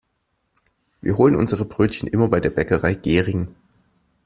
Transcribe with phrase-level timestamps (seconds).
[0.99, 3.53] Wir holen unsere Brötchen immer bei der Bäckerei Gehring.